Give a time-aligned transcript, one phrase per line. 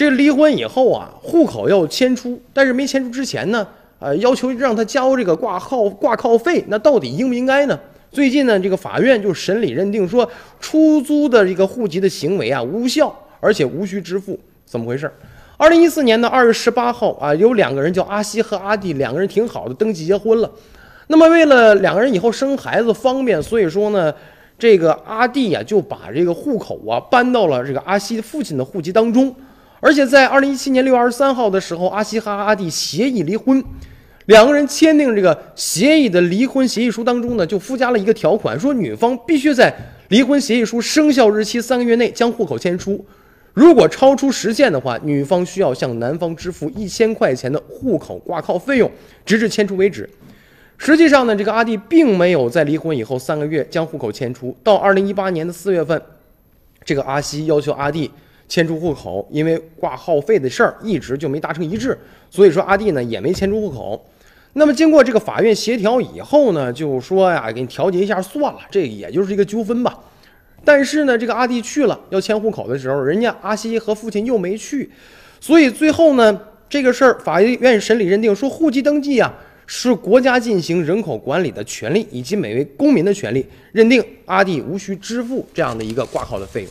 [0.00, 3.68] 这离婚以后啊，户口要迁出，但是没迁出之前呢，
[3.98, 7.78] 呃，要求让他交这个挂号挂靠费，那到底应不应该呢？
[8.10, 10.26] 最近呢，这个法院就审理认定说，
[10.58, 15.12] 出租的这个户籍的行为啊无效，而且无需支付，怎么回事？
[15.58, 20.50] 二零一四年的二月十八号啊，有两个人叫阿西和阿弟，两个人挺好的，登记结婚了。
[21.08, 24.10] 那么为了两个人以后生孩子方便，所以说呢，
[24.58, 29.36] 这个阿弟呀就把这个户口啊搬到了这个阿西父亲的户籍当中。
[29.80, 33.64] 而且在二零一七年六月二十三号的时候，阿西和阿弟协议离婚。
[34.26, 39.74] 两个人签订这个协议的离婚协议书当中呢，就附加了一个条款，说女方必须在
[40.08, 43.04] 离婚协议书生效日期三个月内将户口迁出。
[43.52, 48.88] 如果超出时限的话，女方需要向男方支付一千块钱的户口挂靠费用，
[49.24, 50.08] 直至迁出为止。
[50.78, 54.56] 实际上呢，这个阿弟并没有在离婚以后三个月将户口迁出。
[54.62, 56.00] 到二零一八年的四月份，
[56.84, 58.08] 这个阿西要求阿弟
[58.50, 61.96] 迁出户口，因为挂号费的事儿一直就没达成一致，
[62.28, 64.04] 所以说阿弟呢也没迁出户口。
[64.54, 69.96] 那么经过这个法院协调以后呢，就说呀，给你调节一下算了，这也就是一个纠纷吧。
[70.64, 74.90] 但是呢，这个阿弟去了要迁户口的时候，人家阿西和父亲又没去，
[75.40, 79.32] 所以最后呢，这个事儿法院审理认定说，户籍登记啊
[79.64, 86.70] 是国家进行人口管理的权利以及每位公民的权利，认定阿弟无需支付这样的一个挂号的费用。